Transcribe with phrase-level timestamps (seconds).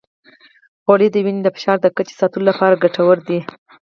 [0.83, 3.39] غوړې د وینې د فشار د کچې ساتلو لپاره ګټورې دي.